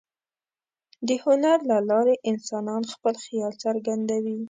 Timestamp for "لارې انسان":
1.89-2.81